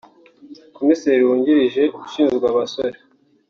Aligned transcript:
Komiseri 0.75 1.21
wungirije 1.27 1.83
ushinzwe 2.05 2.45
abasora 2.51 2.97